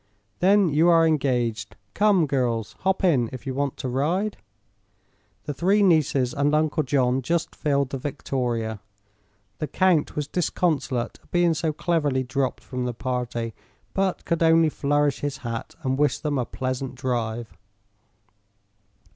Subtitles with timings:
[0.39, 1.75] "Then you are engaged.
[1.93, 4.37] Come, girls; hop in, if you want to ride."
[5.43, 8.79] The three nieces and Uncle John just filled the victoria.
[9.59, 13.53] The count was disconsolate at being so cleverly dropped from the party,
[13.93, 17.55] but could only flourish his hat and wish them a pleasant drive.